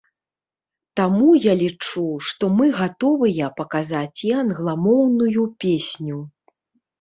Таму 0.99 1.27
я 1.43 1.53
лічу, 1.63 2.05
што 2.29 2.49
мы 2.61 2.65
гатовыя 2.79 3.51
паказаць 3.59 4.19
і 4.31 4.35
англамоўную 4.41 5.43
песню. 5.67 6.19